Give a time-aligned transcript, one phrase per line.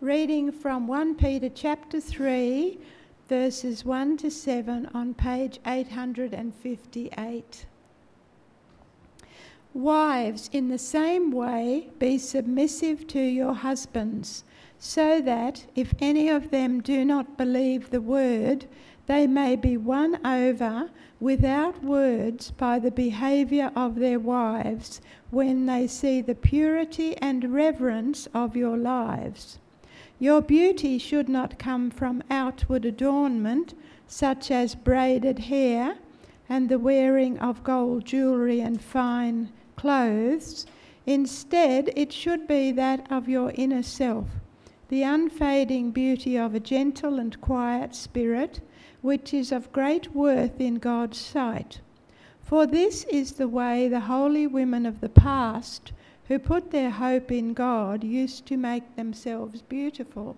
[0.00, 2.78] reading from 1 Peter chapter 3,
[3.28, 7.66] verses 1 to 7 on page 858.
[9.74, 14.42] Wives, in the same way, be submissive to your husbands,
[14.78, 18.64] so that if any of them do not believe the word,
[19.06, 20.88] they may be won over
[21.20, 28.26] without words by the behaviour of their wives when they see the purity and reverence
[28.32, 29.58] of your lives.
[30.22, 33.72] Your beauty should not come from outward adornment,
[34.06, 35.96] such as braided hair
[36.46, 40.66] and the wearing of gold jewellery and fine clothes.
[41.06, 44.26] Instead, it should be that of your inner self,
[44.88, 48.60] the unfading beauty of a gentle and quiet spirit
[49.00, 51.80] which is of great worth in God's sight.
[52.42, 55.92] For this is the way the holy women of the past,
[56.30, 60.36] who put their hope in God, used to make themselves beautiful.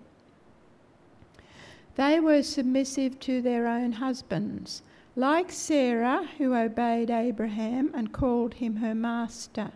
[1.97, 4.81] They were submissive to their own husbands,
[5.15, 9.71] like Sarah, who obeyed Abraham and called him her master.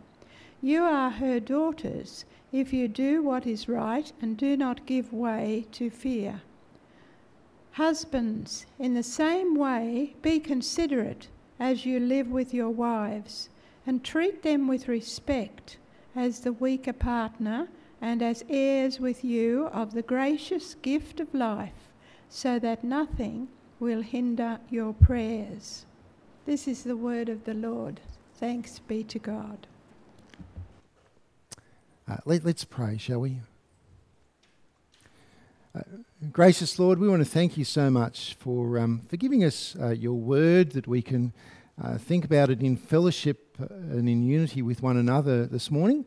[0.59, 5.67] You are her daughters if you do what is right and do not give way
[5.73, 6.41] to fear.
[7.73, 11.27] Husbands, in the same way, be considerate
[11.59, 13.49] as you live with your wives,
[13.85, 15.77] and treat them with respect
[16.17, 17.67] as the weaker partner
[18.01, 21.93] and as heirs with you of the gracious gift of life,
[22.29, 23.47] so that nothing
[23.79, 25.85] will hinder your prayers.
[26.45, 27.99] This is the word of the Lord.
[28.35, 29.67] Thanks be to God.
[32.09, 33.39] Uh, let, us pray, shall we?
[35.75, 35.81] Uh,
[36.31, 39.89] gracious Lord, we want to thank you so much for, um, for giving us uh,
[39.89, 41.33] your word that we can
[41.81, 46.05] uh, think about it in fellowship uh, and in unity with one another this morning.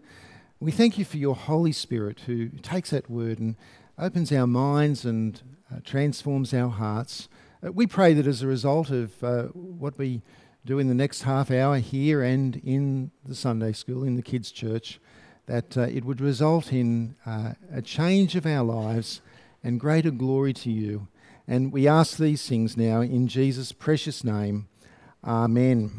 [0.58, 3.56] We thank you for your Holy Spirit who takes that word and
[3.96, 5.40] opens our minds and
[5.72, 7.28] uh, transforms our hearts.
[7.62, 9.12] we pray that as a result of
[9.52, 10.22] what we
[10.64, 14.50] do in the next half hour here and in the Sunday school, in the kids'
[14.50, 14.98] church,
[15.46, 19.20] that it would result in a change of our lives
[19.62, 21.08] and greater glory to you.
[21.46, 24.68] And we ask these things now in Jesus' precious name.
[25.22, 25.90] Amen.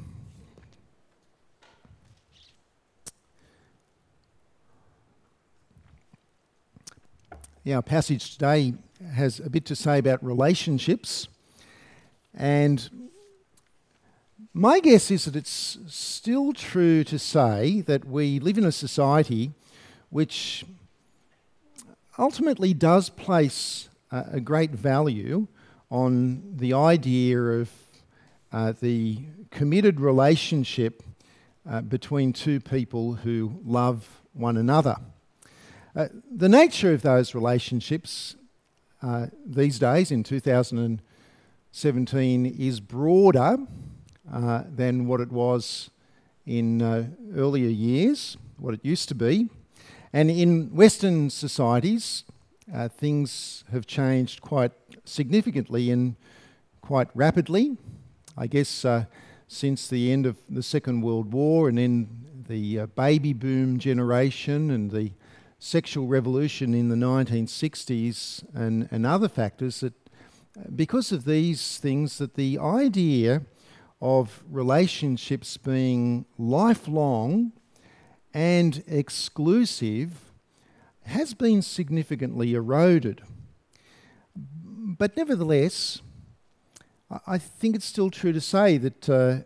[7.64, 8.74] Yeah, our passage today
[9.14, 11.28] has a bit to say about relationships.
[12.34, 13.12] And
[14.56, 19.52] my guess is that it's still true to say that we live in a society
[20.09, 20.66] which
[22.18, 25.46] ultimately does place a great value
[25.92, 27.70] on the idea of
[28.51, 29.17] uh, the
[29.50, 31.01] committed relationship
[31.69, 34.97] uh, between two people who love one another.
[35.95, 38.35] Uh, the nature of those relationships
[39.01, 43.57] uh, these days in 2017 is broader
[44.31, 45.90] uh, than what it was
[46.45, 46.81] in
[47.35, 49.50] earlier years, what it used to be.
[50.13, 52.25] And in Western societies,
[52.73, 54.72] uh, things have changed quite
[55.06, 56.16] significantly and
[56.81, 57.78] quite rapidly.
[58.38, 59.06] I guess uh,
[59.47, 64.72] since the end of the Second World War and then the uh, baby boom generation
[64.72, 65.12] and the
[65.59, 69.94] sexual revolution in the 1960s and, and other factors that
[70.58, 73.44] uh, because of these things that the idea
[74.02, 77.52] of relationships being lifelong
[78.34, 80.31] and exclusive
[81.03, 83.22] has been significantly eroded.
[84.36, 86.02] But nevertheless,
[87.27, 89.39] I think it's still true to say that uh,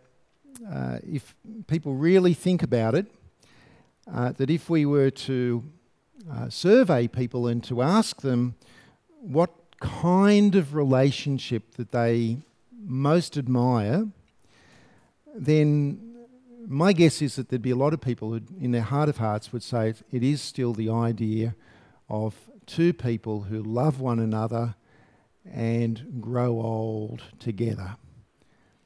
[0.71, 1.33] uh, if
[1.67, 3.07] people really think about it,
[4.11, 5.63] uh, that if we were to
[6.31, 8.55] uh, survey people and to ask them
[9.19, 12.37] what kind of relationship that they
[12.85, 14.07] most admire,
[15.33, 15.99] then
[16.67, 19.17] my guess is that there'd be a lot of people who, in their heart of
[19.17, 21.55] hearts, would say it is still the idea
[22.09, 22.35] of
[22.67, 24.75] two people who love one another
[25.51, 27.95] and grow old together.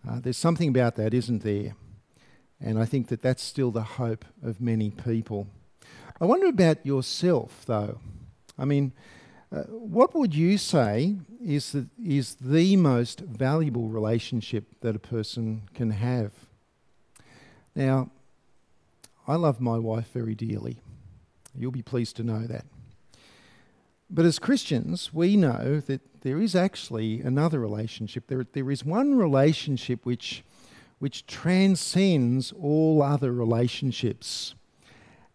[0.07, 1.75] Uh, there's something about that, isn't there?
[2.61, 5.47] And I think that that's still the hope of many people.
[6.19, 7.99] I wonder about yourself, though.
[8.57, 8.91] I mean,
[9.51, 15.63] uh, what would you say is the, is the most valuable relationship that a person
[15.73, 16.33] can have?
[17.75, 18.11] Now,
[19.27, 20.81] I love my wife very dearly.
[21.55, 22.65] You'll be pleased to know that.
[24.09, 28.27] But as Christians, we know that there is actually another relationship.
[28.27, 30.43] There, there is one relationship which,
[30.99, 34.55] which transcends all other relationships.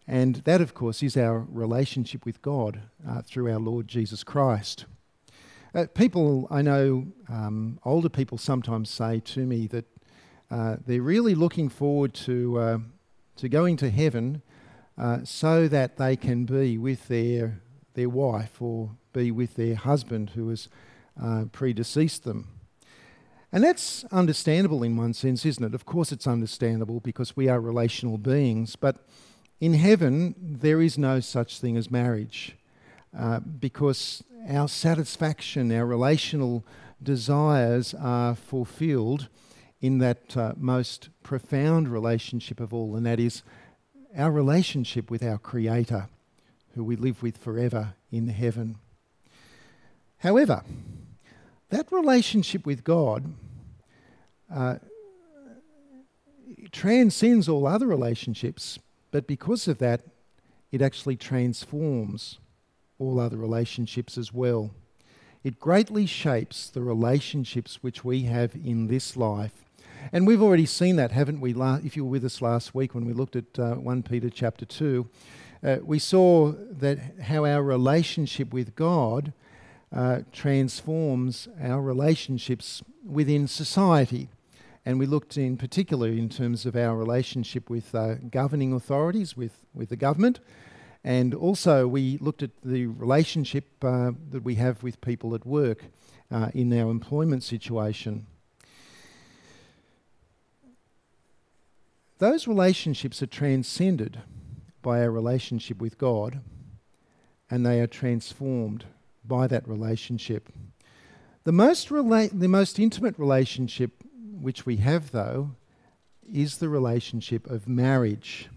[0.07, 4.85] And that, of course, is our relationship with God uh, through our Lord Jesus Christ.
[5.73, 9.85] Uh, people, I know, um, older people sometimes say to me that
[10.51, 12.77] uh, they're really looking forward to, uh,
[13.37, 14.41] to going to heaven
[14.97, 17.61] uh, so that they can be with their,
[17.95, 20.69] their wife or be with their husband who has
[21.21, 22.49] uh, predeceased them.
[23.51, 25.73] And that's understandable in one sense, isn't it?
[25.73, 29.07] Of course, it's understandable because we are relational beings, but
[29.61, 32.57] in heaven, there is no such thing as marriage
[33.17, 36.65] uh, because our satisfaction, our relational
[37.01, 39.29] desires are fulfilled
[39.79, 43.43] in that uh, most profound relationship of all, and that is
[44.17, 46.09] our relationship with our Creator,
[46.75, 48.77] who we live with forever in heaven.
[50.17, 50.63] However,
[51.69, 53.33] that relationship with God
[54.53, 54.75] uh,
[56.71, 58.77] transcends all other relationships,
[59.11, 60.01] but because of that,
[60.71, 62.39] it actually transforms
[62.99, 64.71] all other relationships as well.
[65.43, 69.63] It greatly shapes the relationships which we have in this life.
[70.11, 71.53] And we've already seen that, haven't we?
[71.55, 74.65] If you were with us last week when we looked at uh, 1 Peter chapter
[74.65, 75.07] 2,
[75.65, 79.33] uh, we saw that how our relationship with God
[79.91, 84.29] uh, transforms our relationships within society.
[84.85, 89.59] And we looked in particular in terms of our relationship with uh, governing authorities, with,
[89.73, 90.39] with the government.
[91.03, 95.85] And also, we looked at the relationship uh, that we have with people at work
[96.29, 98.27] uh, in our employment situation.
[102.19, 104.21] Those relationships are transcended
[104.85, 106.41] by our relationship with God,
[107.49, 108.85] and they are transformed
[109.25, 110.49] by that relationship.
[111.43, 114.03] The most, rela- the most intimate relationship
[114.39, 115.55] which we have, though,
[116.31, 118.47] is the relationship of marriage.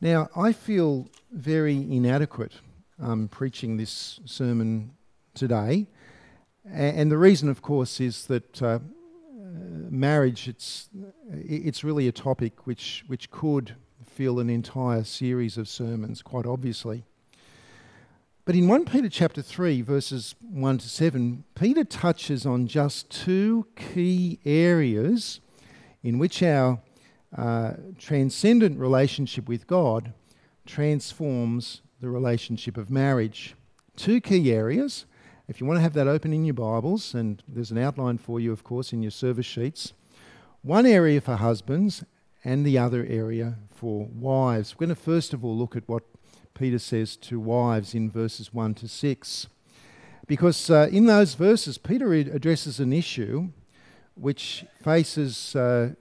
[0.00, 2.54] Now, I feel very inadequate
[3.00, 4.90] um, preaching this sermon
[5.34, 5.86] today.
[6.64, 8.80] And the reason, of course, is that uh,
[9.88, 10.88] marriage, it's,
[11.30, 13.76] it's really a topic which, which could
[14.18, 17.04] fill an entire series of sermons, quite obviously.
[18.44, 23.68] But in 1 Peter chapter 3, verses 1 to 7, Peter touches on just two
[23.76, 25.38] key areas
[26.02, 26.80] in which our
[27.36, 30.12] uh, transcendent relationship with God
[30.66, 33.54] transforms the relationship of marriage.
[33.94, 35.06] Two key areas.
[35.46, 38.40] If you want to have that open in your Bibles, and there's an outline for
[38.40, 39.92] you, of course, in your service sheets.
[40.62, 42.02] One area for husbands
[42.44, 44.74] and the other area for wives.
[44.74, 46.04] We're going to first of all look at what
[46.54, 49.46] Peter says to wives in verses 1 to 6.
[50.26, 53.48] Because uh, in those verses, Peter addresses an issue
[54.14, 55.94] which faces uh,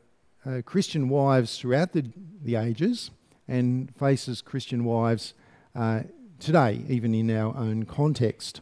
[0.45, 2.06] uh, Christian wives throughout the,
[2.44, 3.12] the ages
[3.48, 5.34] and faces Christian wives
[5.75, 6.01] uh,
[6.39, 8.62] today, even in our own context.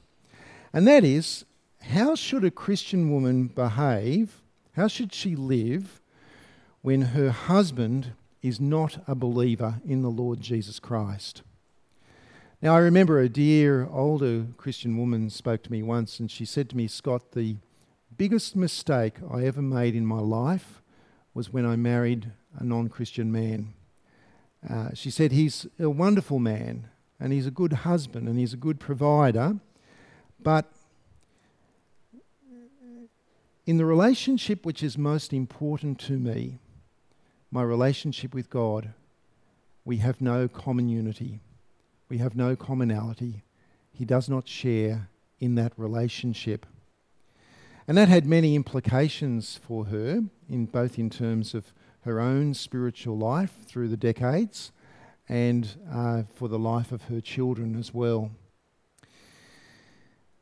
[0.73, 1.45] And that is
[1.81, 4.41] how should a Christian woman behave?
[4.73, 6.01] How should she live
[6.85, 8.11] when her husband
[8.43, 11.41] is not a believer in the Lord Jesus Christ?
[12.61, 16.69] Now, I remember a dear older Christian woman spoke to me once and she said
[16.69, 17.55] to me, Scott, the
[18.15, 20.83] biggest mistake I ever made in my life
[21.33, 23.73] was when I married a non Christian man.
[24.69, 26.89] Uh, she said, He's a wonderful man
[27.19, 29.55] and he's a good husband and he's a good provider,
[30.39, 30.71] but
[33.65, 36.59] in the relationship which is most important to me,
[37.55, 38.93] my relationship with God,
[39.85, 41.39] we have no common unity.
[42.09, 43.43] We have no commonality.
[43.93, 45.07] He does not share
[45.39, 46.65] in that relationship.
[47.87, 51.71] And that had many implications for her, in both in terms of
[52.01, 54.73] her own spiritual life through the decades
[55.29, 58.31] and uh, for the life of her children as well.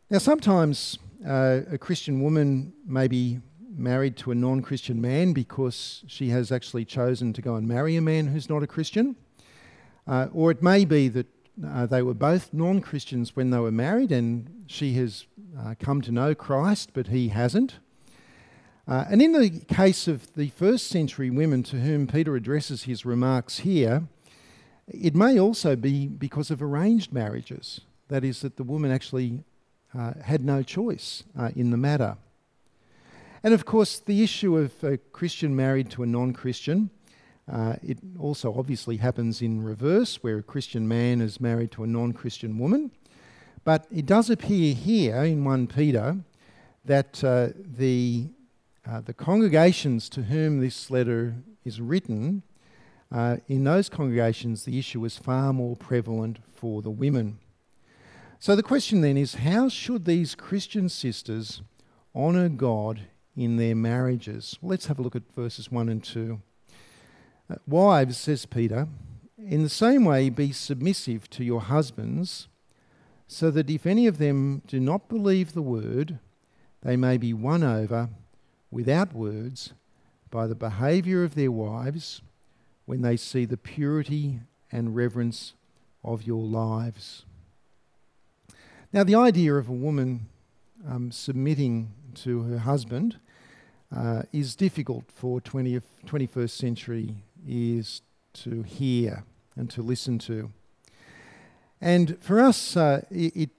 [0.10, 3.40] Now, sometimes uh, a Christian woman may be
[3.76, 7.96] married to a non Christian man because she has actually chosen to go and marry
[7.96, 9.16] a man who's not a Christian.
[10.06, 11.28] Uh, or it may be that
[11.66, 15.26] uh, they were both non Christians when they were married, and she has
[15.60, 17.76] uh, come to know Christ, but he hasn't.
[18.88, 23.06] Uh, and in the case of the first century women to whom Peter addresses his
[23.06, 24.04] remarks here,
[24.88, 27.82] it may also be because of arranged marriages.
[28.10, 29.44] That is, that the woman actually
[29.98, 32.18] uh, had no choice uh, in the matter.
[33.44, 36.90] And of course, the issue of a Christian married to a non Christian
[37.52, 41.88] uh, it also obviously happens in reverse, where a Christian man is married to a
[41.88, 42.92] non Christian woman.
[43.66, 46.18] But it does appear here in 1 Peter
[46.86, 48.30] that uh, the,
[48.90, 52.44] uh, the congregations to whom this letter is written
[53.12, 57.40] uh, in those congregations the issue was far more prevalent for the women.
[58.40, 61.62] So the question then is how should these Christian sisters
[62.14, 64.58] honour God in their marriages?
[64.62, 66.42] Let's have a look at verses 1 and 2.
[67.50, 68.88] Uh, Wives, says Peter,
[69.38, 72.48] in the same way be submissive to your husbands,
[73.28, 76.20] so that if any of them do not believe the word,
[76.82, 78.10] they may be won over
[78.72, 79.74] without words
[80.30, 82.22] by the behaviour of their wives
[82.86, 85.54] when they see the purity and reverence
[86.04, 87.26] of your lives.
[88.92, 90.28] Now, the idea of a woman
[90.88, 93.18] um, submitting to her husband
[93.96, 97.16] uh, is difficult for 20th, 21st century
[97.48, 98.02] ears
[98.34, 99.24] to hear
[99.56, 100.52] and to listen to.
[101.80, 103.50] And for us, uh, it,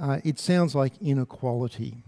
[0.00, 2.02] uh, it sounds like inequality.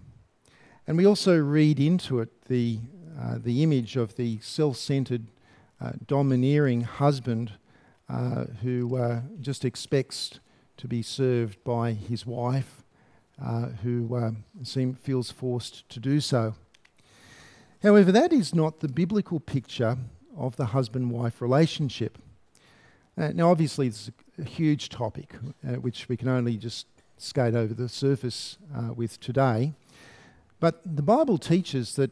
[0.87, 2.81] And we also read into it the,
[3.21, 5.27] uh, the image of the self centered,
[5.81, 7.53] uh, domineering husband
[8.09, 10.41] uh, who just expects
[10.79, 12.83] to be served by his wife,
[13.83, 14.35] who
[14.65, 16.55] seem, feels forced to do so.
[17.83, 19.97] However, that is not the biblical picture
[20.37, 22.19] of the husband wife relationship.
[23.17, 25.35] now, obviously, it's a huge topic
[25.81, 26.87] which we can only just
[27.19, 28.59] skate over the surface
[28.95, 29.73] with today.
[30.61, 32.11] But the Bible teaches that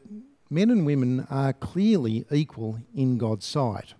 [0.51, 3.95] men and women are clearly equal in God's sight.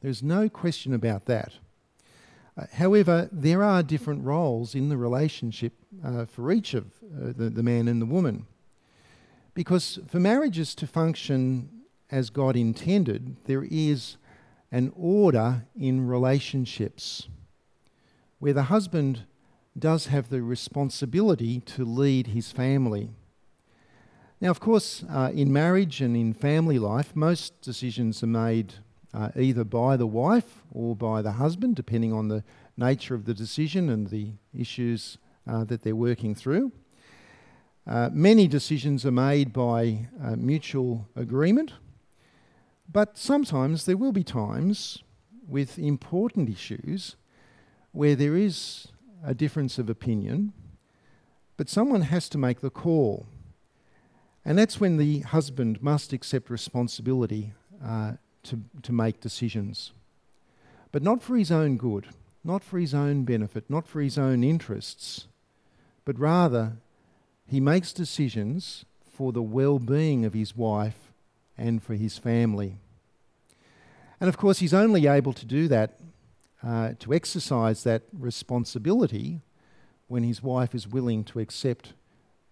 [0.00, 1.54] There's no question about that.
[2.56, 5.72] Uh, however, there are different roles in the relationship
[6.04, 8.46] uh, for each of uh, the, the man and the woman.
[9.58, 11.68] Because for marriages to function
[12.12, 14.16] as God intended, there is
[14.70, 17.26] an order in relationships
[18.38, 19.24] where the husband
[19.76, 23.10] does have the responsibility to lead his family.
[24.40, 28.74] Now, of course, uh, in marriage and in family life, most decisions are made
[29.12, 32.44] uh, either by the wife or by the husband, depending on the
[32.76, 36.70] nature of the decision and the issues uh, that they're working through.
[37.88, 41.72] Uh, many decisions are made by uh, mutual agreement,
[42.92, 45.02] but sometimes there will be times
[45.48, 47.16] with important issues
[47.92, 48.88] where there is
[49.24, 50.52] a difference of opinion,
[51.56, 53.26] but someone has to make the call
[54.48, 57.52] and that's when the husband must accept responsibility
[57.84, 58.12] uh,
[58.44, 59.92] to, to make decisions.
[60.90, 62.08] But not for his own good,
[62.42, 65.26] not for his own benefit, not for his own interests,
[66.06, 66.78] but rather
[67.48, 71.12] he makes decisions for the well being of his wife
[71.56, 72.76] and for his family.
[74.20, 75.98] And of course, he's only able to do that,
[76.62, 79.40] uh, to exercise that responsibility,
[80.08, 81.92] when his wife is willing to accept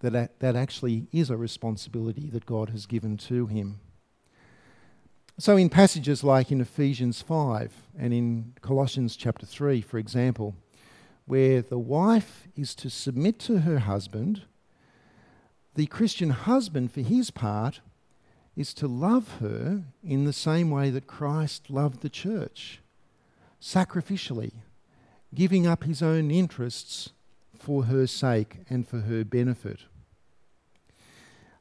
[0.00, 3.80] that that actually is a responsibility that God has given to him.
[5.38, 10.54] So, in passages like in Ephesians 5 and in Colossians chapter 3, for example,
[11.26, 14.42] where the wife is to submit to her husband,
[15.76, 17.80] the Christian husband, for his part,
[18.56, 22.80] is to love her in the same way that Christ loved the church,
[23.60, 24.52] sacrificially,
[25.34, 27.10] giving up his own interests
[27.58, 29.80] for her sake and for her benefit.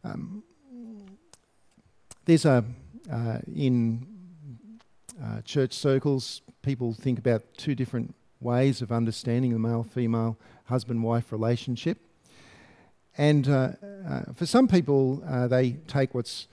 [0.06, 0.44] Um,
[2.24, 2.64] there's a,
[3.12, 4.08] uh, in
[5.22, 11.04] uh, church circles, people think about two different ways of understanding the male female husband
[11.04, 12.05] wife relationship.
[13.18, 13.72] And uh,
[14.08, 16.48] uh, for some people, uh, they take what's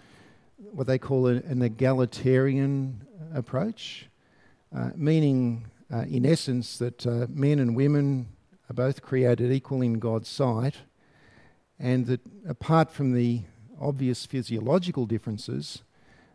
[0.72, 4.06] what they call a, an egalitarian approach,
[4.74, 5.66] uh, meaning,
[6.08, 8.28] in essence, that men and women
[8.70, 10.76] are both created equal in God's sight
[11.82, 13.42] and that apart from the
[13.80, 15.82] obvious physiological differences,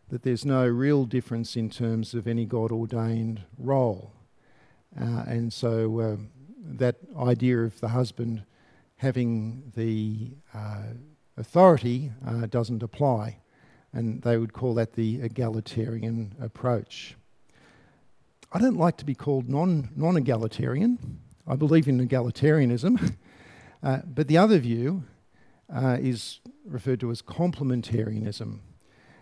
[0.09, 4.11] that there's no real difference in terms of any God ordained role.
[4.99, 6.15] Uh, and so uh,
[6.59, 8.43] that idea of the husband
[8.97, 10.83] having the uh,
[11.37, 13.39] authority uh, doesn't apply.
[13.93, 17.15] And they would call that the egalitarian approach.
[18.51, 21.19] I don't like to be called non egalitarian.
[21.47, 23.15] I believe in egalitarianism.
[23.83, 25.03] Uh, but the other view
[25.71, 28.59] uh, is referred to as complementarianism.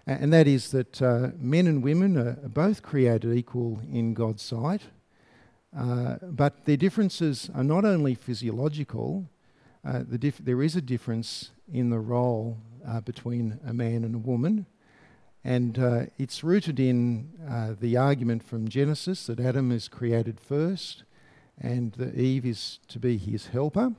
[0.08, 4.84] And that is that uh, men and women are both created equal in God's sight,
[5.78, 9.28] uh, but their differences are not only physiological,
[9.86, 14.16] uh, the dif- there is a difference in the role uh, between a man and
[14.16, 14.66] a woman.
[15.44, 21.04] And uh, it's rooted in uh, the argument from Genesis that Adam is created first
[21.62, 23.94] and that Eve is to be his helper.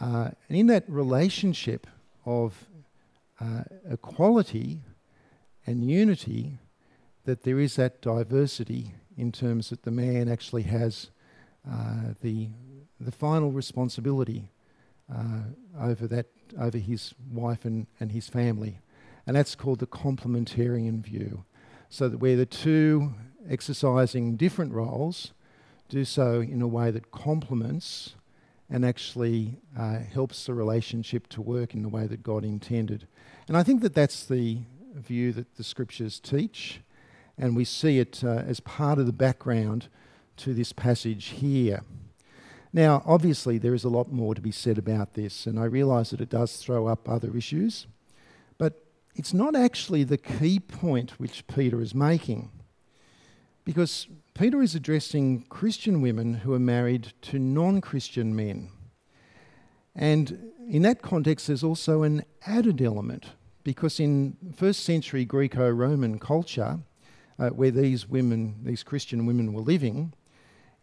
[0.00, 1.86] Uh, and in that relationship
[2.24, 2.66] of
[3.90, 4.80] equality
[5.66, 6.58] and unity,
[7.24, 11.10] that there is that diversity in terms that the man actually has
[12.22, 12.48] the
[13.00, 14.48] the final responsibility
[15.12, 15.42] uh,
[15.80, 16.26] over that
[16.60, 18.78] over his wife and, and his family,
[19.26, 21.44] and that's called the complementarian view.
[21.88, 23.14] So that where the two
[23.48, 25.32] exercising different roles
[25.88, 28.14] do so in a way that complements
[28.70, 33.06] and actually uh, helps the relationship to work in the way that God intended.
[33.46, 34.60] And I think that that's the
[34.94, 36.80] view that the scriptures teach,
[37.36, 39.88] and we see it uh, as part of the background
[40.38, 41.82] to this passage here.
[42.74, 46.10] Now, obviously, there is a lot more to be said about this, and I realise
[46.10, 47.86] that it does throw up other issues,
[48.58, 52.50] but it's not actually the key point which Peter is making.
[53.64, 58.70] Because Peter is addressing Christian women who are married to non Christian men.
[59.94, 63.26] And in that context, there's also an added element,
[63.62, 66.80] because in first century Greco Roman culture,
[67.38, 70.12] uh, where these women, these Christian women, were living,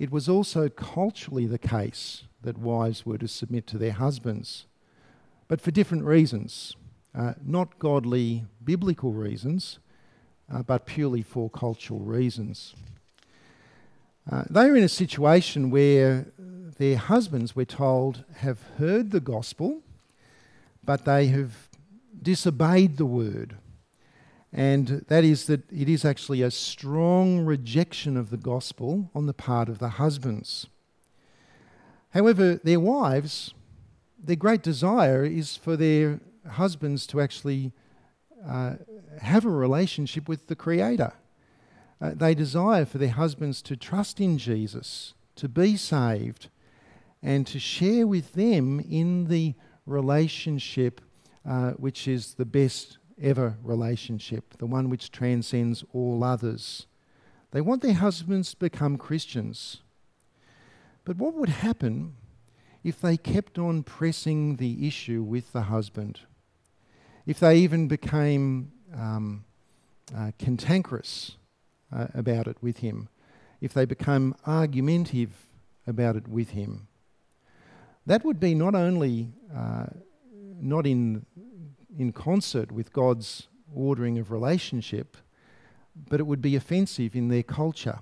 [0.01, 4.65] it was also culturally the case that wives were to submit to their husbands,
[5.47, 6.75] but for different reasons.
[7.13, 9.77] Uh, not godly biblical reasons,
[10.51, 12.73] uh, but purely for cultural reasons.
[14.31, 16.25] Uh, they are in a situation where
[16.79, 19.81] their husbands, we're told, have heard the gospel,
[20.83, 21.69] but they have
[22.23, 23.55] disobeyed the word.
[24.53, 29.33] And that is that it is actually a strong rejection of the gospel on the
[29.33, 30.67] part of the husbands.
[32.09, 33.53] However, their wives,
[34.21, 37.71] their great desire is for their husbands to actually
[38.45, 38.75] uh,
[39.21, 41.13] have a relationship with the Creator.
[42.01, 46.49] Uh, they desire for their husbands to trust in Jesus, to be saved,
[47.23, 49.53] and to share with them in the
[49.85, 50.99] relationship
[51.47, 56.87] uh, which is the best ever relationship, the one which transcends all others.
[57.51, 59.81] They want their husbands to become Christians.
[61.05, 62.15] But what would happen
[62.83, 66.21] if they kept on pressing the issue with the husband?
[67.25, 69.45] If they even became um,
[70.15, 71.35] uh, cantankerous
[71.93, 73.09] uh, about it with him,
[73.59, 75.47] if they become argumentative
[75.85, 76.87] about it with him,
[78.05, 79.85] that would be not only uh,
[80.59, 81.25] not in,
[81.97, 85.17] in concert with God's ordering of relationship,
[86.09, 87.99] but it would be offensive in their culture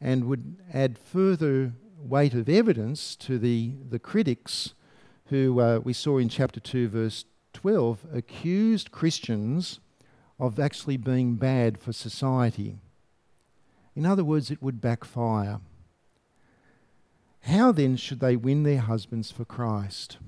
[0.00, 4.74] and would add further weight of evidence to the, the critics
[5.26, 9.80] who uh, we saw in chapter 2, verse 12, accused Christians
[10.38, 12.76] of actually being bad for society.
[13.96, 15.60] In other words, it would backfire.
[17.42, 20.18] How then should they win their husbands for Christ?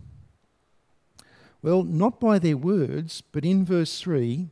[1.63, 4.49] Well, not by their words, but in verse 3,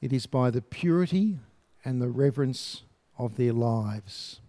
[0.00, 1.38] it is by the purity
[1.84, 2.82] and the reverence
[3.18, 4.40] of their lives.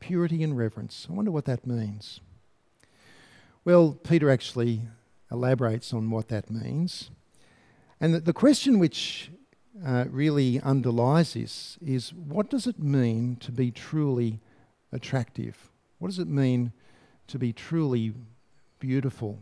[0.00, 1.06] Purity and reverence.
[1.08, 2.20] I wonder what that means.
[3.64, 4.82] Well, Peter actually
[5.30, 7.10] elaborates on what that means.
[8.00, 9.30] And the, question which
[9.84, 14.40] uh, really underlies this is what does it mean to be truly
[14.92, 15.70] attractive?
[15.98, 16.72] What does it mean
[17.26, 18.14] to be truly
[18.78, 19.40] beautiful?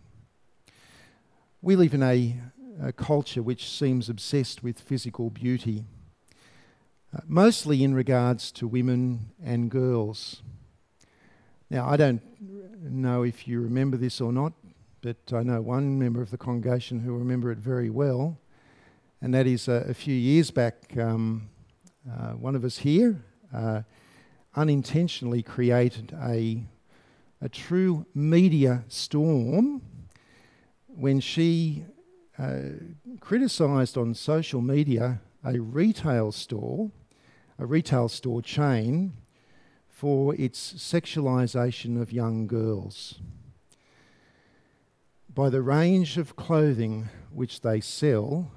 [1.66, 2.36] We live in a,
[2.80, 5.84] a culture which seems obsessed with physical beauty,
[7.12, 10.42] uh, mostly in regards to women and girls.
[11.68, 12.22] Now, I don't
[12.84, 14.52] know if you remember this or not,
[15.02, 18.38] but I know one member of the congregation who remember it very well,
[19.20, 21.48] and that is uh, a few years back, um,
[22.08, 23.82] uh, one of us here uh,
[24.54, 26.62] unintentionally created a,
[27.40, 29.82] a true media storm
[30.96, 31.84] when she
[32.38, 32.60] uh,
[33.20, 36.90] criticised on social media a retail store,
[37.58, 39.12] a retail store chain,
[39.88, 43.20] for its sexualisation of young girls.
[45.32, 48.50] By the range of clothing which they sell,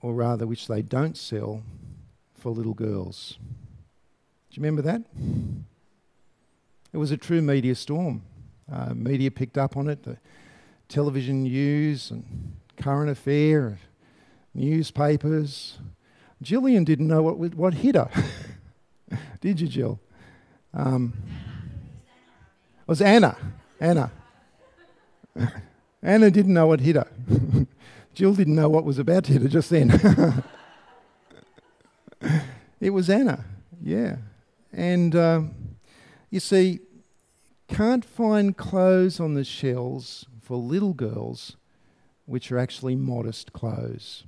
[0.00, 1.62] or rather, which they don't sell
[2.34, 3.38] for little girls.
[4.50, 5.02] Do you remember that?
[6.92, 8.22] It was a true media storm.
[8.70, 10.02] Uh, media picked up on it.
[10.02, 10.18] The,
[10.90, 13.78] television news and current affair,
[14.52, 15.78] newspapers.
[16.42, 18.10] Gillian didn't know what, what hit her.
[19.40, 20.00] Did you, Jill?
[20.74, 21.14] Um,
[21.82, 23.36] it was Anna.
[23.80, 24.10] Anna.
[26.02, 27.06] Anna didn't know what hit her.
[28.14, 29.90] Jill didn't know what was about to hit her just then.
[32.80, 33.44] it was Anna,
[33.80, 34.16] yeah.
[34.72, 35.42] And uh,
[36.30, 36.80] you see,
[37.68, 41.56] can't find clothes on the shelves for little girls
[42.26, 44.24] which are actually modest clothes.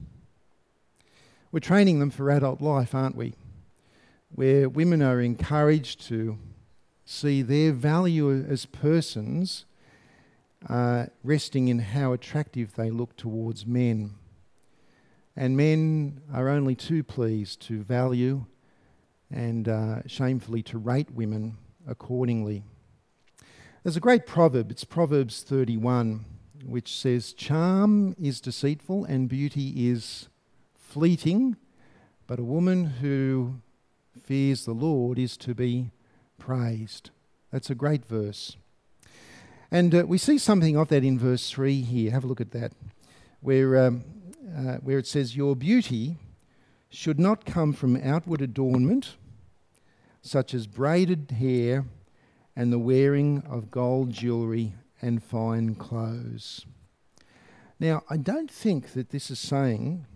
[1.50, 3.34] we're training them for adult life, aren't we?
[4.32, 6.38] Where women are encouraged to
[7.04, 9.64] see their value as persons
[10.68, 14.14] uh, resting in how attractive they look towards men.
[15.34, 18.46] And men are only too pleased to value
[19.28, 22.62] and uh, shamefully to rate women accordingly.
[23.82, 26.24] There's a great proverb, it's Proverbs 31,
[26.64, 30.28] which says, Charm is deceitful and beauty is
[30.78, 31.56] fleeting,
[32.28, 33.56] but a woman who
[34.22, 35.90] fears the Lord is to be
[36.38, 37.10] praised.
[37.50, 38.56] That's a great verse.
[39.68, 42.12] And uh, we see something of that in verse 3 here.
[42.12, 42.70] Have a look at that,
[43.40, 44.04] where, um,
[44.56, 46.18] uh, where it says, Your beauty
[46.88, 49.16] should not come from outward adornment,
[50.22, 51.84] such as braided hair
[52.54, 56.66] and the wearing of gold jewellery and fine clothes.
[57.80, 60.06] Now, I don't think that this is saying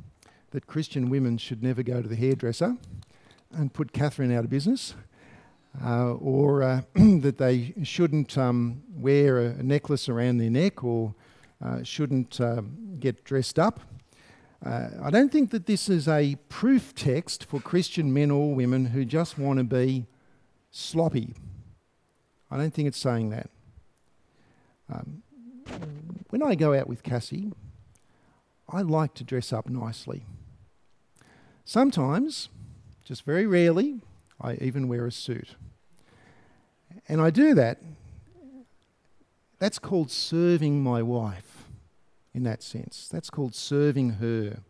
[0.50, 2.76] that Christian women should never go to the hairdresser
[3.52, 4.94] and put Catherine out of business,
[5.84, 11.14] uh, or uh, that they shouldn't um, wear a, necklace around their neck or
[11.64, 13.80] uh, shouldn't um, get dressed up.
[14.64, 18.86] Uh, I don't think that this is a proof text for Christian men or women
[18.86, 20.06] who just want to be
[20.70, 21.34] sloppy.
[22.50, 23.50] I don't think it's saying that.
[24.92, 25.22] Um,
[26.30, 27.52] when I go out with Cassie,
[28.68, 30.24] I like to dress up nicely.
[31.64, 32.48] Sometimes,
[33.04, 34.00] just very rarely,
[34.40, 35.56] I even wear a suit.
[37.08, 37.78] And I do that.
[39.58, 41.64] That's called serving my wife
[42.34, 43.08] in that sense.
[43.10, 44.60] That's called serving her.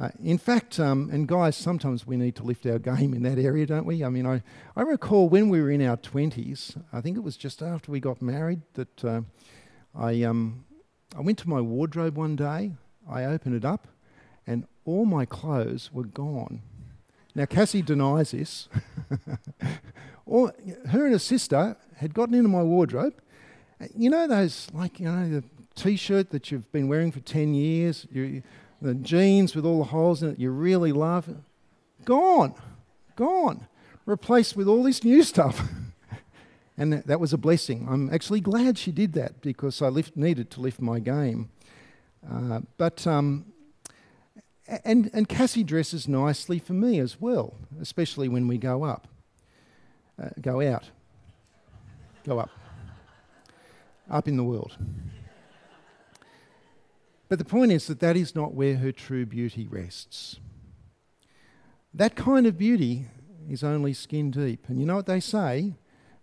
[0.00, 3.38] Uh, in fact, um, and guys, sometimes we need to lift our game in that
[3.38, 4.02] area, don't we?
[4.02, 4.42] I mean, I,
[4.74, 8.00] I recall when we were in our 20s, I think it was just after we
[8.00, 9.20] got married, that uh,
[9.94, 10.64] I, um,
[11.14, 12.72] I went to my wardrobe one day,
[13.06, 13.88] I opened it up,
[14.46, 16.62] and all my clothes were gone.
[17.34, 18.70] Now, Cassie denies this.
[20.24, 20.54] or,
[20.88, 23.20] her and her sister had gotten into my wardrobe.
[23.94, 27.52] You know those, like, you know, the t shirt that you've been wearing for 10
[27.52, 28.06] years?
[28.10, 28.42] You,
[28.80, 31.28] the jeans with all the holes in it you really love,
[32.04, 32.54] gone,
[33.16, 33.66] gone,
[34.06, 35.68] replaced with all this new stuff.
[36.78, 37.86] and that, was a blessing.
[37.90, 41.50] I'm actually glad she did that because I lift, needed to lift my game.
[42.28, 43.46] Uh, but um,
[44.84, 49.08] and and Cassie dresses nicely for me as well, especially when we go up,
[50.22, 50.90] uh, go out,
[52.24, 52.50] go up,
[54.10, 54.76] up in the world.
[57.30, 60.40] But the point is that that is not where her true beauty rests.
[61.94, 63.06] That kind of beauty
[63.48, 64.68] is only skin deep.
[64.68, 65.74] And you know what they say?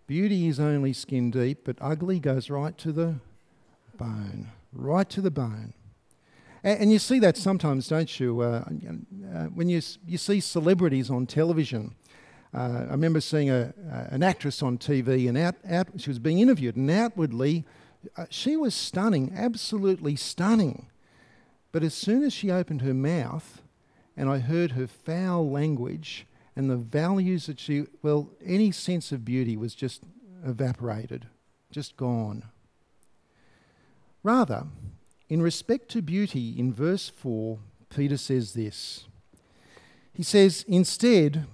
[0.06, 3.14] Beauty is only skin deep, but ugly goes right to the
[3.96, 4.48] bone.
[4.70, 5.72] Right to the bone.
[6.62, 8.42] And, and you see that sometimes, don't you?
[8.42, 8.64] Uh,
[9.34, 11.94] uh, when you, you see celebrities on television.
[12.52, 13.72] Uh, I remember seeing a,
[14.10, 17.64] an actress on TV, and out, out, she was being interviewed, and outwardly,
[18.18, 20.86] uh, she was stunning, absolutely stunning.
[21.72, 23.62] But as soon as she opened her mouth
[24.16, 26.26] and I heard her foul language
[26.56, 30.02] and the values that she, well, any sense of beauty was just
[30.44, 31.26] evaporated,
[31.70, 32.44] just gone.
[34.22, 34.66] Rather,
[35.28, 37.58] in respect to beauty, in verse 4,
[37.90, 39.06] Peter says this.
[40.12, 41.46] He says, Instead,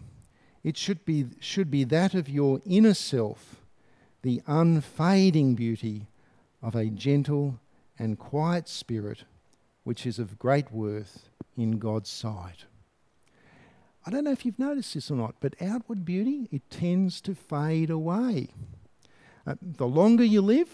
[0.62, 3.56] it should be, should be that of your inner self,
[4.22, 6.06] the unfading beauty
[6.62, 7.60] of a gentle
[7.98, 9.24] and quiet spirit
[9.84, 12.64] which is of great worth in God's sight.
[14.06, 17.34] I don't know if you've noticed this or not, but outward beauty, it tends to
[17.34, 18.48] fade away.
[19.46, 20.68] Uh, the longer you live,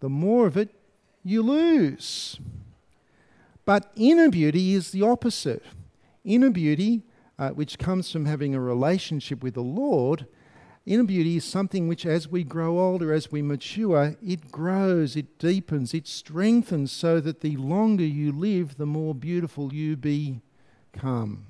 [0.00, 0.74] the more of it
[1.22, 2.38] you lose.
[3.64, 5.62] But inner beauty is the opposite.
[6.24, 7.02] Inner beauty,
[7.38, 10.26] uh, which comes from having a relationship with the Lord,
[10.86, 15.36] Inner beauty is something which, as we grow older, as we mature, it grows, it
[15.36, 21.46] deepens, it strengthens so that the longer you live, the more beautiful you become.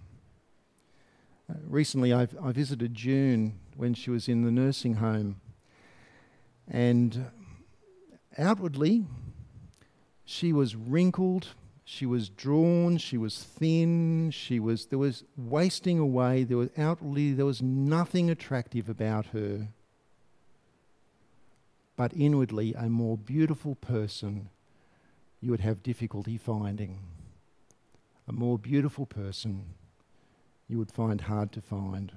[1.51, 5.39] Uh, recently, I've, I visited June when she was in the nursing home,
[6.67, 7.31] and
[8.39, 9.05] outwardly,
[10.25, 11.49] she was wrinkled
[11.89, 17.33] she was drawn, she was thin, she was there was wasting away, there was outwardly
[17.33, 19.69] there was nothing attractive about her.
[21.95, 24.49] But inwardly a more beautiful person
[25.41, 26.99] you would have difficulty finding.
[28.27, 29.67] A more beautiful person
[30.69, 32.11] you would find hard to find.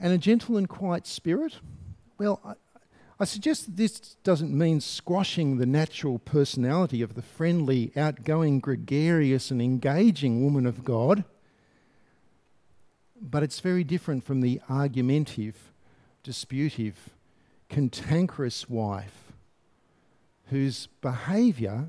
[0.00, 1.60] And a gentle and quiet spirit,
[2.16, 2.56] well,
[3.18, 9.50] I, suggest that this doesn't mean squashing the natural personality of the friendly, outgoing, gregarious,
[9.50, 11.24] and engaging woman of God,
[13.20, 15.72] but it's very different from the argumentative,
[16.22, 17.10] disputive,
[17.68, 19.32] cantankerous wife
[20.46, 21.88] whose behaviour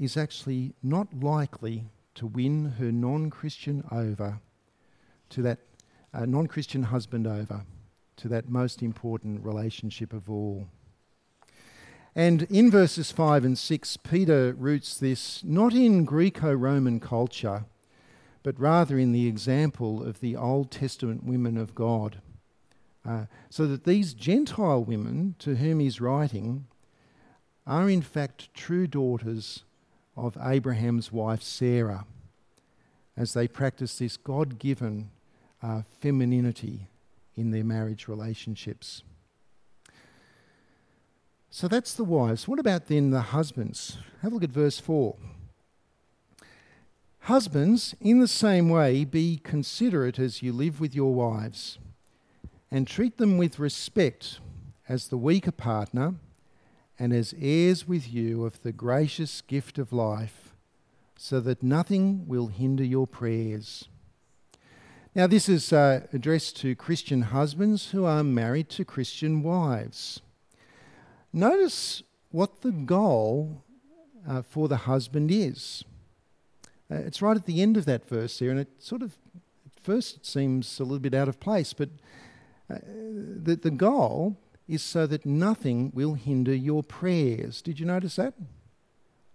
[0.00, 4.40] is actually not likely to win her non Christian over
[5.30, 5.58] to that
[6.12, 7.62] uh, non Christian husband over
[8.22, 10.68] to that most important relationship of all.
[12.14, 17.64] And in verses 5 and 6, Peter roots this not in Greco Roman culture,
[18.44, 22.20] but rather in the example of the Old Testament women of God.
[23.04, 26.66] Uh, so that these Gentile women to whom he's writing
[27.66, 29.64] are in fact true daughters
[30.16, 32.06] of Abraham's wife Sarah,
[33.16, 35.10] as they practice this God given
[35.60, 36.86] uh, femininity
[37.36, 39.02] in their marriage relationships.
[41.50, 42.48] So that's the wives.
[42.48, 43.98] What about then the husbands?
[44.22, 45.16] Have a look at verse 4.
[47.26, 51.78] Husbands, in the same way, be considerate as you live with your wives,
[52.70, 54.40] and treat them with respect
[54.88, 56.14] as the weaker partner
[56.98, 60.54] and as heirs with you of the gracious gift of life,
[61.16, 63.88] so that nothing will hinder your prayers.
[65.14, 70.22] Now, this is uh, addressed to Christian husbands who are married to Christian wives.
[71.34, 73.62] Notice what the goal
[74.26, 75.84] uh, for the husband is.
[76.90, 79.18] Uh, it's right at the end of that verse there, and it sort of,
[79.66, 81.90] at first, it seems a little bit out of place, but
[82.72, 87.60] uh, the, the goal is so that nothing will hinder your prayers.
[87.60, 88.32] Did you notice that?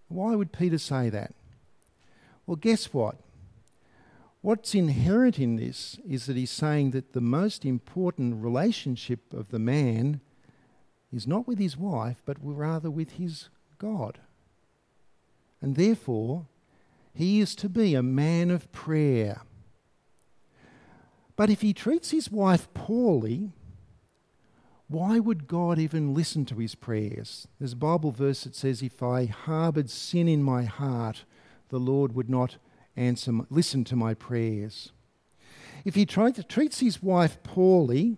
[0.07, 1.35] Why would Peter say that?
[2.47, 3.17] Well, guess what?
[4.47, 9.59] What's inherent in this is that he's saying that the most important relationship of the
[9.59, 10.21] man
[11.11, 14.19] is not with his wife, but rather with his God.
[15.61, 16.45] And therefore,
[17.13, 19.41] he is to be a man of prayer.
[21.35, 23.51] But if he treats his wife poorly,
[24.87, 27.49] why would God even listen to his prayers?
[27.59, 31.25] There's a Bible verse that says, If I harboured sin in my heart,
[31.67, 32.55] the Lord would not
[32.97, 34.91] answer, listen to my prayers.
[35.85, 38.17] If he treats his wife poorly,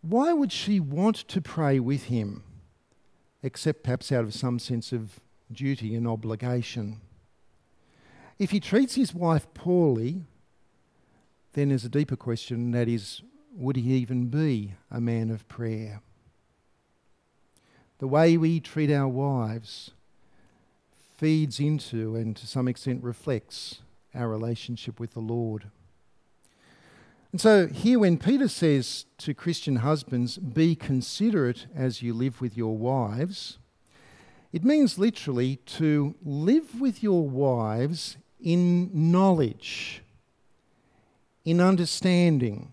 [0.00, 2.42] why would she want to pray with him,
[3.42, 5.20] except perhaps out of some sense of
[5.52, 7.00] duty and obligation?
[8.38, 10.24] If he treats his wife poorly,
[11.52, 16.00] then there's a deeper question that is, would he even be a man of prayer?
[17.98, 19.90] The way we treat our wives
[21.18, 23.82] feeds into and to some extent reflects
[24.14, 25.64] our relationship with the Lord.
[27.32, 32.56] And so, here, when Peter says to Christian husbands, be considerate as you live with
[32.56, 33.58] your wives,
[34.52, 40.02] it means literally to live with your wives in knowledge,
[41.44, 42.72] in understanding.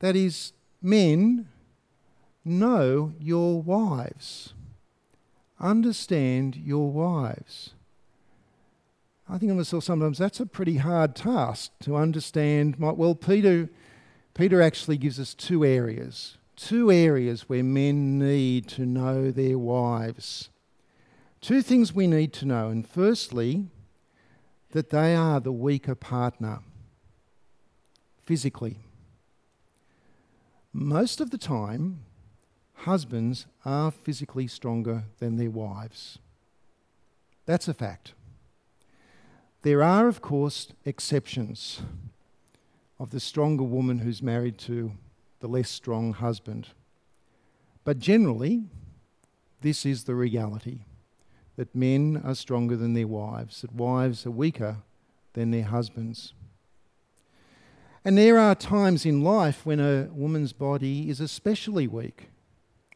[0.00, 1.48] That is, men
[2.44, 4.54] know your wives
[5.62, 7.70] understand your wives.
[9.28, 12.76] I think to myself sometimes that's a pretty hard task to understand.
[12.78, 13.70] Well, Peter,
[14.34, 20.50] Peter actually gives us two areas, two areas where men need to know their wives.
[21.40, 22.68] Two things we need to know.
[22.68, 23.68] And firstly,
[24.72, 26.60] that they are the weaker partner
[28.24, 28.78] physically.
[30.72, 32.04] Most of the time,
[32.82, 36.18] husbands are physically stronger than their wives.
[37.46, 38.14] That's a fact.
[39.62, 41.82] There are, of course, exceptions
[42.98, 44.92] of the stronger woman who's married to
[45.40, 46.68] the less strong husband.
[47.84, 48.64] But generally,
[49.60, 50.80] this is the reality
[51.56, 54.78] that men are stronger than their wives, that wives are weaker
[55.34, 56.32] than their husbands.
[58.04, 62.31] And there are times in life when a woman's body is especially weak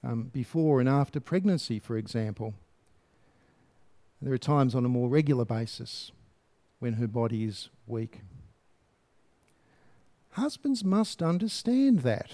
[0.07, 2.55] um, before and after pregnancy, for example.
[4.23, 6.13] There are times on a more regular basis
[6.79, 8.21] when her body is weak.
[10.31, 12.31] Husbands must understand that.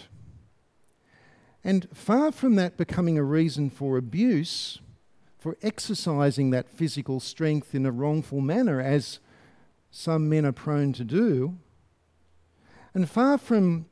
[1.64, 4.80] And far from that becoming a reason for abuse,
[5.38, 9.18] for exercising that physical strength in a wrongful manner, as
[9.90, 11.56] some men are prone to do,
[12.92, 13.86] and far from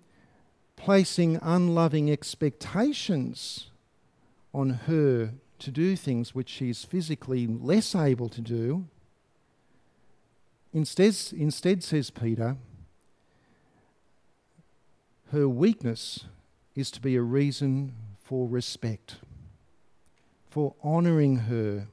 [0.77, 3.70] placing unloving expectations
[4.53, 8.87] on her to do things which she's physically less able to do.
[10.73, 12.57] Instead, instead, says Peter,
[15.33, 16.27] her weakness
[16.75, 19.17] is to be a reason for respect,
[20.49, 21.89] for honouring her,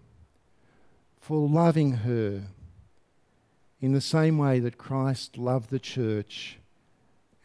[1.20, 2.44] for loving her
[3.80, 6.58] in the same way that Christ loved the church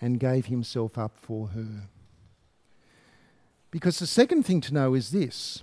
[0.00, 1.88] and gave himself up for her.
[3.72, 5.62] Because the second thing to know is this,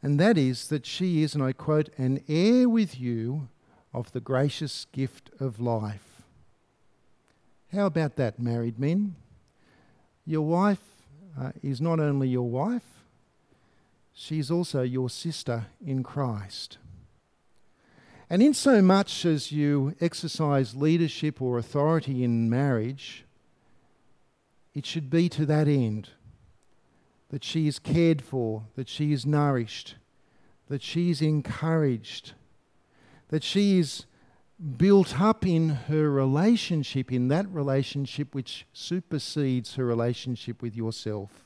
[0.00, 3.48] and that is that she is, and I quote, an heir with you
[3.92, 6.22] of the gracious gift of life.
[7.72, 9.16] How about that, married men?
[10.24, 10.78] Your wife
[11.38, 13.02] uh, is not only your wife,
[14.12, 16.78] she's also your sister in Christ.
[18.30, 23.24] And in so much as you exercise leadership or authority in marriage,
[24.74, 26.10] it should be to that end
[27.34, 29.96] that she is cared for, that she is nourished,
[30.68, 32.32] that she is encouraged,
[33.26, 34.06] that she is
[34.76, 41.42] built up in her relationship, in that relationship which supersedes her relationship with yourself,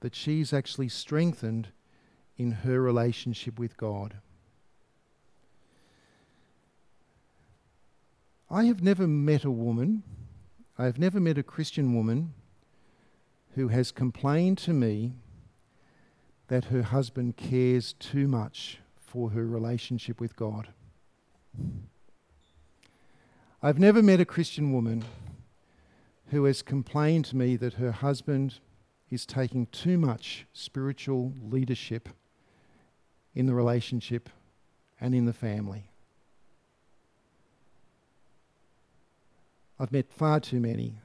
[0.00, 1.68] that she's actually strengthened
[2.38, 4.16] in her relationship with God.
[8.48, 10.02] I have never met a woman,
[10.78, 12.32] I have never met a Christian woman
[13.56, 15.14] who has complained to me
[16.48, 20.68] that her husband cares too much for her relationship with God.
[23.62, 25.06] I've never met a Christian woman
[26.26, 28.60] who has complained to me that her husband
[29.10, 32.10] is taking too much spiritual leadership
[33.34, 34.28] in the relationship
[35.00, 35.88] and in the family.
[39.80, 40.96] I've met far too many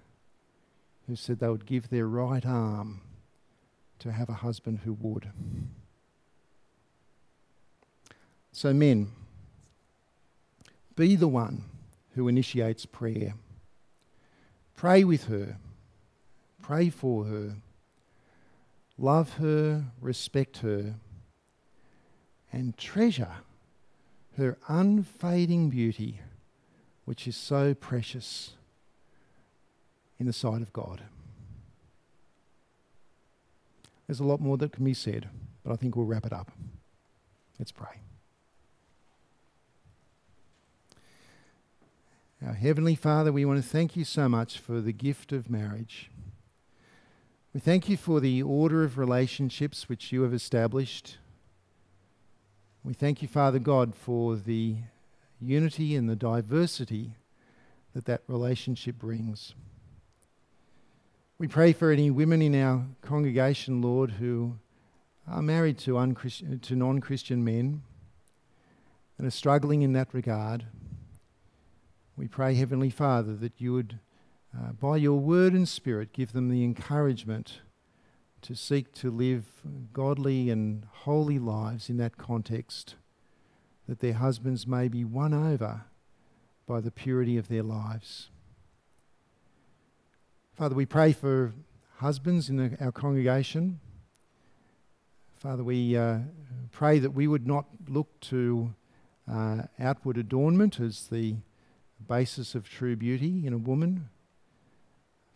[1.12, 3.02] who said they would give their right arm
[4.00, 5.30] to have a husband who would.
[8.54, 9.12] So, men,
[10.96, 11.66] be the one
[12.16, 13.34] who initiates prayer.
[14.74, 15.58] Pray with her,
[16.62, 17.56] pray for her,
[18.98, 20.96] love her, respect her,
[22.54, 23.36] and treasure
[24.38, 26.22] her unfading beauty,
[27.04, 28.54] which is so precious
[30.22, 31.02] in the sight of God.
[34.06, 35.28] There's a lot more that can be said,
[35.64, 36.52] but I think we'll wrap it up.
[37.58, 38.02] Let's pray.
[42.46, 46.12] Our Heavenly Father, we want to thank you so much for the gift of marriage.
[47.52, 51.18] We thank you for the order of relationships which you have established.
[52.84, 54.76] We thank you, Father God, for the
[55.40, 57.16] unity and the diversity
[57.96, 59.56] that that relationship brings.
[61.42, 64.60] We pray for any women in our congregation, Lord, who
[65.28, 66.14] are married to,
[66.62, 67.82] to non Christian men
[69.18, 70.68] and are struggling in that regard.
[72.16, 73.98] We pray, Heavenly Father, that you would,
[74.56, 77.62] uh, by your word and spirit, give them the encouragement
[78.44, 79.46] to seek to live
[79.94, 82.98] godly and holy lives in that context,
[83.90, 85.86] that their husbands may be won over
[86.68, 88.30] by the purity of their lives.
[90.62, 91.54] Father, we pray for
[91.96, 93.80] husbands in the, our congregation.
[95.40, 96.20] Father, we uh,
[96.72, 98.76] pray that we would not look to
[99.28, 101.38] uh, outward adornment as the
[102.08, 104.10] basis of true beauty in a woman.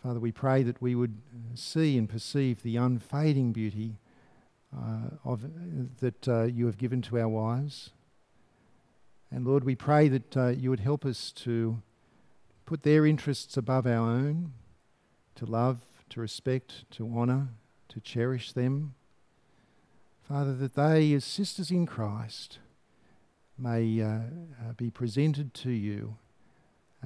[0.03, 1.17] Father, we pray that we would
[1.55, 3.95] see and perceive the unfading beauty
[4.77, 5.41] uh, of,
[6.01, 7.89] that uh, you have given to our wives.
[9.31, 11.81] And Lord, we pray that uh, you would help us to
[12.67, 14.53] put their interests above our own
[15.35, 17.49] to love, to respect, to honour,
[17.89, 18.95] to cherish them.
[20.27, 22.59] Father, that they, as sisters in Christ,
[23.57, 26.17] may uh, uh, be presented to you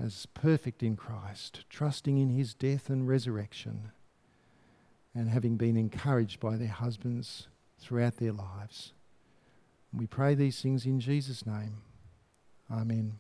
[0.01, 3.91] as perfect in Christ, trusting in his death and resurrection,
[5.13, 7.47] and having been encouraged by their husbands
[7.79, 8.93] throughout their lives.
[9.93, 11.81] we pray these things in Jesus' name.
[12.71, 13.17] Amen.